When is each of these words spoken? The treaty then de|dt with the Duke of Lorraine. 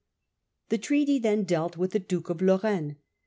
The 0.69 0.79
treaty 0.79 1.19
then 1.19 1.43
de|dt 1.43 1.77
with 1.77 1.91
the 1.91 1.99
Duke 1.99 2.31
of 2.31 2.41
Lorraine. 2.41 2.95